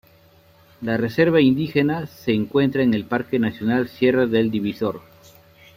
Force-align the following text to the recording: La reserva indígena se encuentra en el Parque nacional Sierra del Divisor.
La 0.81 0.97
reserva 0.97 1.41
indígena 1.41 2.07
se 2.07 2.33
encuentra 2.33 2.81
en 2.81 2.95
el 2.95 3.05
Parque 3.05 3.37
nacional 3.37 3.87
Sierra 3.87 4.25
del 4.25 4.49
Divisor. 4.49 5.03